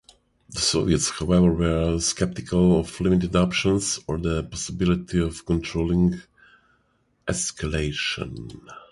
The 0.49 0.59
Soviets, 0.59 1.11
however, 1.11 1.51
were 1.53 1.99
skeptical 1.99 2.79
of 2.79 2.99
limited 3.01 3.35
options 3.35 3.99
or 4.07 4.17
the 4.17 4.43
possibility 4.43 5.19
of 5.19 5.45
controlling 5.45 6.19
escalation. 7.27 8.67